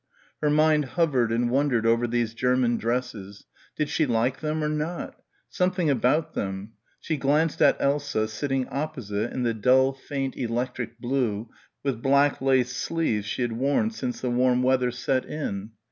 [0.41, 5.21] Her mind hovered and wondered over these German dresses did she like them or not
[5.47, 11.51] something about them she glanced at Elsa, sitting opposite in the dull faint electric blue
[11.83, 15.69] with black lace sleeves she had worn since the warm weather set in.